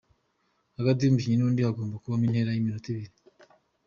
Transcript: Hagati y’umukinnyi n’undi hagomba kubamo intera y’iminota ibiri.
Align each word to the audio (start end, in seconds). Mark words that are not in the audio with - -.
Hagati 0.77 1.01
y’umukinnyi 1.01 1.37
n’undi 1.37 1.61
hagomba 1.67 2.01
kubamo 2.01 2.23
intera 2.27 2.51
y’iminota 2.53 2.87
ibiri. 2.91 3.15